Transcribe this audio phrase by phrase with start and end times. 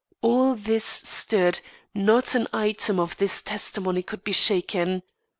[0.21, 1.59] All this stood;
[1.93, 5.03] not an item of this testimony could be shaken.